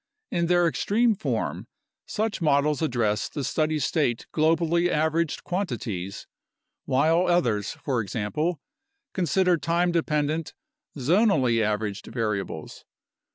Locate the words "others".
7.27-7.73